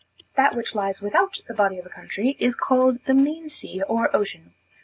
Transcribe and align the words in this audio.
That 0.35 0.55
which 0.55 0.73
lies 0.73 0.99
without 0.99 1.39
the 1.47 1.53
body 1.53 1.77
of 1.77 1.85
a 1.85 1.89
country 1.89 2.35
is 2.39 2.55
called 2.55 2.97
the 3.05 3.13
main 3.13 3.49
sea 3.49 3.83
or 3.87 4.09
ocean. 4.15 4.55